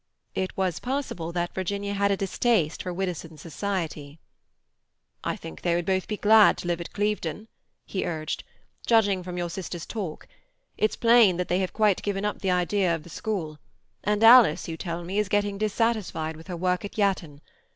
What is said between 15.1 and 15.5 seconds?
is